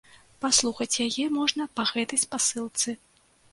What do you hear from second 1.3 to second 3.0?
можна па гэтай спасылцы.